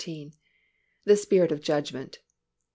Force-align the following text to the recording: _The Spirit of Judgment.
_The 1.07 1.15
Spirit 1.15 1.51
of 1.51 1.61
Judgment. 1.61 2.17